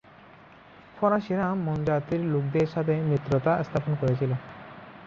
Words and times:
ফরাসিরা 0.97 1.47
মন 1.65 1.77
জাতির 1.85 2.21
লোকদের 2.33 2.67
সাথে 2.67 2.93
মিত্রতা 3.09 3.53
স্থাপন 3.63 3.93
করেছিল। 3.95 4.31